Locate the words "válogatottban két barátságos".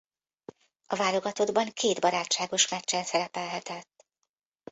0.95-2.67